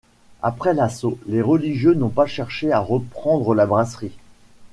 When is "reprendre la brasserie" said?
2.79-4.17